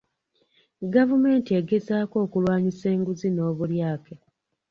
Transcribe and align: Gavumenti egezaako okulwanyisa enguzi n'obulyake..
Gavumenti 0.95 1.49
egezaako 1.59 2.15
okulwanyisa 2.25 2.85
enguzi 2.95 3.27
n'obulyake.. 3.31 4.13